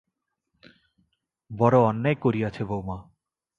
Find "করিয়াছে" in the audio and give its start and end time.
2.21-2.61